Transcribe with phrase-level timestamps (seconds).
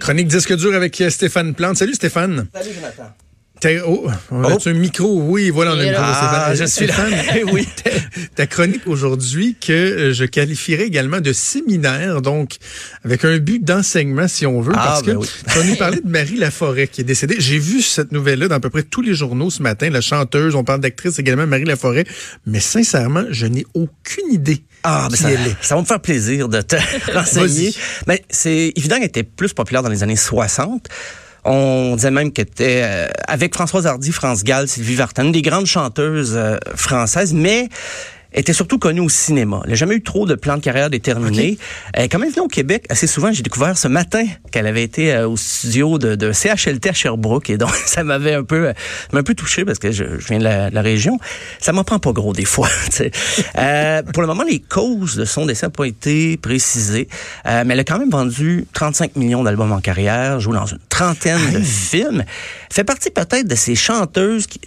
[0.00, 1.76] Chronique disque dur avec euh, Stéphane Plante.
[1.76, 2.46] Salut Stéphane.
[2.54, 3.14] Salut Jonathan.
[3.86, 5.20] Oh, on a un micro?
[5.20, 6.02] Oui, voilà, on a un micro.
[6.02, 6.94] Ah, je suis là.
[7.52, 7.68] Oui.
[7.84, 7.90] ta,
[8.34, 12.56] ta chronique aujourd'hui que euh, je qualifierais également de séminaire, donc
[13.04, 15.28] avec un but d'enseignement, si on veut, Ah, parce que ben oui.
[15.46, 17.36] tu vas nous parler de Marie Laforêt qui est décédée.
[17.38, 19.90] J'ai vu cette nouvelle-là dans à peu près tous les journaux ce matin.
[19.90, 22.06] La chanteuse, on parle d'actrice également, Marie Laforêt.
[22.46, 26.76] Mais sincèrement, je n'ai aucune idée Ah, qui ça, va me faire plaisir de te
[27.12, 27.74] renseigner.
[28.06, 30.88] Ben, c'est évident qu'elle était plus populaire dans les années 60.
[31.44, 35.66] On disait même qu'elle était euh, avec Françoise Hardy, France Gall, Sylvie Vartan, des grandes
[35.66, 37.68] chanteuses euh, françaises, mais
[38.32, 39.60] était surtout connue au cinéma.
[39.64, 41.58] Elle n'a jamais eu trop de plan de carrière déterminé.
[41.94, 43.32] Elle est quand même venue au Québec assez souvent.
[43.32, 47.50] J'ai découvert ce matin qu'elle avait été euh, au studio de, de CHLT à Sherbrooke
[47.50, 48.72] et donc ça m'avait un peu, euh,
[49.12, 51.18] m'a un peu touché parce que je, je viens de la, de la région.
[51.58, 52.68] Ça m'en prend pas gros des fois.
[53.58, 57.08] euh, pour le moment, les causes de son décès n'ont pas été précisées,
[57.46, 60.78] euh, mais elle a quand même vendu 35 millions d'albums en carrière, joué dans une
[60.88, 62.24] trentaine de films.
[62.70, 64.60] Fait partie peut-être de ces chanteuses qui,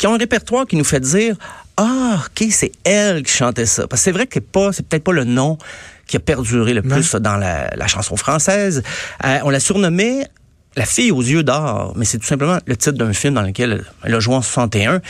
[0.00, 1.36] qui ont un répertoire qui nous fait dire
[1.76, 4.86] ah ok c'est elle qui chantait ça parce que c'est vrai que c'est pas c'est
[4.86, 5.58] peut-être pas le nom
[6.06, 8.82] qui a perduré le plus dans la, la chanson française.
[9.24, 10.26] Euh, on la surnommait
[10.74, 13.84] la fille aux yeux d'or, mais c'est tout simplement le titre d'un film dans lequel
[14.02, 15.00] elle a joué en 61.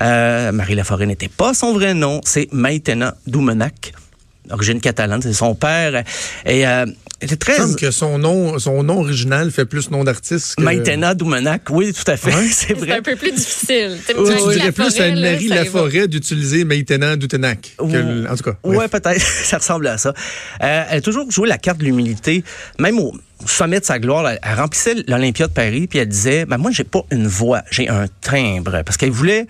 [0.00, 3.92] Euh, Marie Laforêt n'était pas son vrai nom, c'est Maïtena Doumenac,
[4.50, 6.02] origine catalane, c'est son père.
[6.46, 6.86] Et euh,
[7.38, 7.56] très...
[7.58, 10.62] Il que son nom, son nom original fait plus nom d'artiste que...
[10.62, 12.46] Maïtena Doumenac, oui, tout à fait, Ouais.
[12.50, 12.92] c'est C'est vrai.
[12.98, 13.98] un peu plus difficile.
[14.06, 15.48] Tu sais, Tu dirais plus à Laforêt, là, Marie.
[15.48, 18.56] Laforêt d'utiliser que le- En tout cas.
[18.64, 18.78] bref.
[18.78, 19.20] Ouais, peut-être.
[19.44, 20.14] ça ressemble à ça.
[20.62, 22.42] Euh, elle a toujours joué la carte de l'humilité.
[22.78, 23.12] Même au
[23.46, 26.70] sommet de sa gloire, elle, elle remplissait l'Olympia de Paris, puis elle disait, ben, moi,
[26.72, 28.82] j'ai pas une voix, j'ai un timbre.
[28.84, 29.46] Parce qu'elle voulait...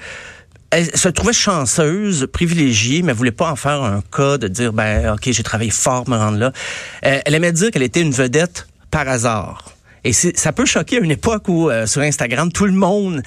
[0.70, 4.72] Elle se trouvait chanceuse, privilégiée, mais elle voulait pas en faire un cas de dire,
[4.72, 6.53] ben, OK, j'ai travaillé fort me rendre là.
[7.04, 9.72] Euh, elle aimait dire qu'elle était une vedette par hasard.
[10.04, 13.22] Et ça peut choquer à une époque où, euh, sur Instagram, tout le monde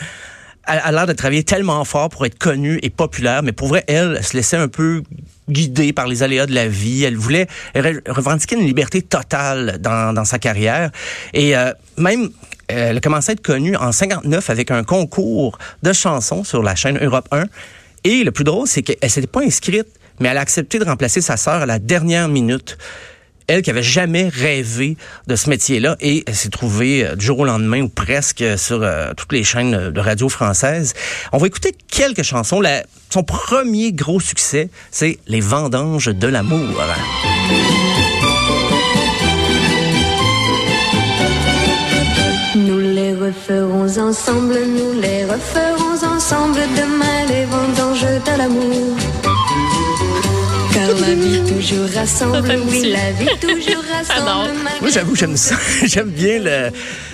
[0.66, 3.84] a, a l'air de travailler tellement fort pour être connue et populaire, mais pour vrai,
[3.88, 5.04] elle, elle se laissait un peu
[5.50, 7.04] guider par les aléas de la vie.
[7.04, 10.92] Elle voulait re- revendiquer une liberté totale dans, dans sa carrière.
[11.34, 12.26] Et euh, même,
[12.72, 16.64] euh, elle a commencé à être connue en 59 avec un concours de chansons sur
[16.64, 17.46] la chaîne Europe 1.
[18.06, 19.88] Et le plus drôle, c'est qu'elle s'était pas inscrite,
[20.20, 22.78] mais elle a accepté de remplacer sa sœur à la dernière minute
[23.48, 27.46] elle qui avait jamais rêvé de ce métier-là et s'est trouvée euh, du jour au
[27.46, 30.94] lendemain ou presque euh, sur euh, toutes les chaînes de radio françaises.
[31.32, 32.62] On va écouter quelques chansons.
[33.10, 36.60] Son premier gros succès, c'est Les vendanges de l'amour.
[42.56, 49.23] Nous les referons ensemble, nous les referons ensemble demain les vendanges de l'amour.
[50.74, 54.50] Car la vie toujours rassemble, oui, la vie toujours rassemble.
[54.82, 55.56] Moi, j'avoue, j'aime ça.
[55.86, 56.70] j'aime bien le.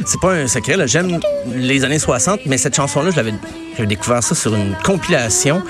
[0.05, 0.87] C'est pas un secret, là.
[0.87, 1.19] J'aime
[1.53, 3.33] les années 60, mais cette chanson-là, je l'avais
[3.75, 5.61] j'avais découvert ça sur une compilation.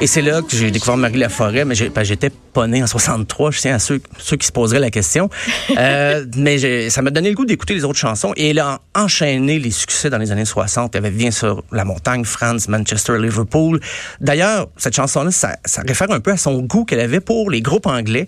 [0.00, 2.86] Et c'est là que j'ai découvert Marie Laforêt, mais j'ai- ben, j'étais pas né en
[2.86, 3.50] 63.
[3.50, 5.28] Je tiens à ceux, ceux qui se poseraient la question.
[5.76, 8.32] Euh, mais j'ai- ça m'a donné le goût d'écouter les autres chansons.
[8.36, 10.94] Et elle a enchaîné les succès dans les années 60.
[10.94, 13.80] Elle avait bien sur La Montagne, France, Manchester, Liverpool.
[14.20, 17.60] D'ailleurs, cette chanson-là, ça, ça réfère un peu à son goût qu'elle avait pour les
[17.60, 18.26] groupes anglais.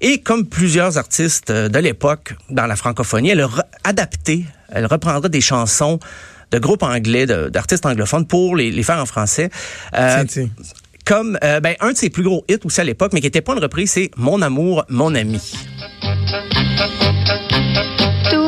[0.00, 3.48] Et comme plusieurs artistes euh, de l'époque dans la francophonie, elle a
[3.84, 5.98] adapté, elle reprendra des chansons
[6.52, 9.50] de groupes anglais, d'artistes anglophones pour les, les faire en français.
[9.94, 10.48] Euh, Tiens, tiens.
[11.08, 13.40] Comme euh, ben, un de ses plus gros hits aussi à l'époque, mais qui n'était
[13.40, 15.40] pas une reprise, c'est Mon amour, mon ami.
[18.30, 18.46] Toi,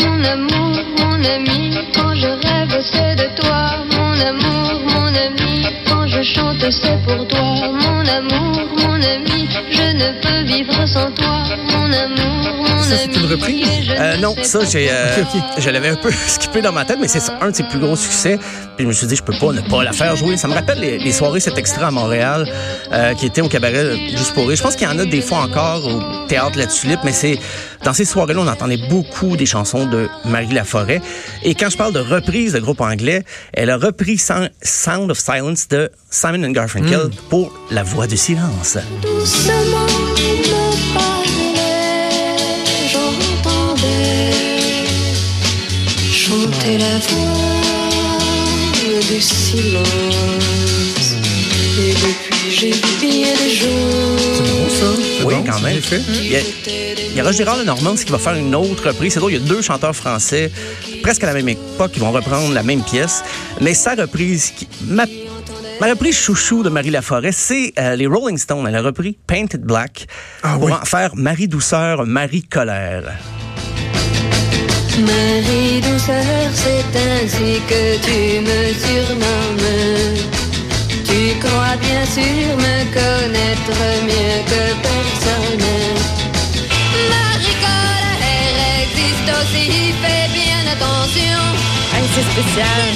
[0.00, 3.84] mon amour, mon ami, quand je rêve, c'est de toi.
[3.96, 7.54] Mon amour, mon ami, quand je chante, c'est pour toi.
[7.84, 11.44] Mon amour, mon ami, je ne peux vivre sans toi.
[11.70, 12.29] Mon amour,
[12.90, 13.66] ça, c'est une reprise?
[13.98, 15.42] Euh, non, ça, j'ai, euh, Ok, ok.
[15.58, 17.96] je l'avais un peu skippé dans ma tête, mais c'est un de ses plus gros
[17.96, 18.38] succès.
[18.76, 20.36] Puis je me suis dit, je peux pas ne pas la faire jouer.
[20.36, 22.50] Ça me rappelle les, les soirées cet extrait à Montréal,
[22.92, 24.56] euh, qui était au cabaret euh, juste pour rire.
[24.56, 27.38] Je pense qu'il y en a des fois encore au théâtre La Tulipe, mais c'est
[27.84, 31.00] dans ces soirées-là, on entendait beaucoup des chansons de Marie Laforêt.
[31.42, 35.18] Et quand je parle de reprise de groupe anglais, elle a repris Sound Sound of
[35.18, 38.76] Silence de Simon and Garfunkel pour La Voix du silence.
[39.02, 39.54] Doucement
[47.08, 49.84] voix du silence.
[51.78, 52.70] Et depuis j'ai
[53.00, 54.68] bien des jours.
[54.68, 55.72] Ça, c'est Oui, bon, quand c'est même.
[55.72, 56.02] bien fait.
[56.08, 56.40] Il y a,
[57.10, 59.14] il y a Roger Gérard Lenormand qui va faire une autre reprise.
[59.14, 60.50] C'est drôle, il y a deux chanteurs français,
[61.02, 63.22] presque à la même époque, qui vont reprendre la même pièce.
[63.60, 65.06] Mais sa reprise, qui- ma,
[65.80, 68.66] ma reprise chouchou de Marie Laforêt, c'est euh, les Rolling Stones.
[68.68, 70.06] Elle a repris Painted Black
[70.42, 70.72] Ah pour oui.
[70.72, 73.04] en faire Marie Douceur, Marie Colère.
[75.00, 80.20] Marie douceur, c'est ainsi que tu me surnommes.
[81.04, 85.66] Tu crois bien sûr me connaître mieux que personne.
[87.08, 91.40] Marie colère existe aussi, fais bien attention.
[92.14, 92.90] c'est spécial.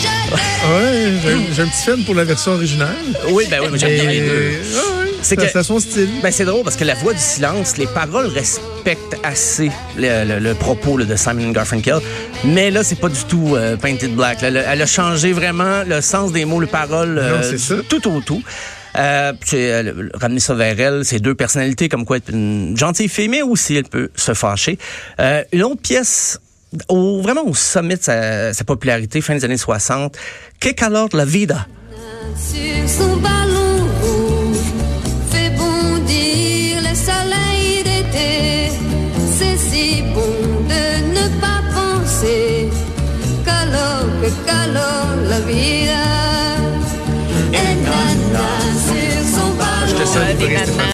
[0.67, 2.97] Ouais, j'ai un petit fan pour la version originale.
[3.31, 4.61] Oui, ben oui, mais j'aime bien les deux.
[5.25, 6.09] C'est que- son style.
[6.23, 10.39] Ben, c'est drôle parce que la voix du silence, les paroles respectent assez le, le-
[10.39, 11.99] le propos là, de Simon Garfunkel.
[12.45, 14.43] Mais là, c'est pas du tout euh, Painted Black.
[14.43, 14.49] là.
[14.49, 17.59] Elle, a- elle a changé vraiment le sens des mots, les paroles, euh, Non, c'est
[17.59, 17.75] ça.
[17.89, 18.43] tout au tout.
[18.97, 23.29] Euh, euh, ramener ça vers elle, c'est deux personnalités comme quoi être une gentille fille,
[23.29, 24.79] mais aussi elle peut se fâcher.
[25.21, 26.39] Euh, une autre pièce,
[26.89, 30.17] au, vraiment au sommet de sa, sa popularité, fin des années 60,
[30.61, 31.67] Que calor la vida?
[32.37, 33.17] Sur son
[50.15, 50.45] vida.
[50.45, 50.75] Et nana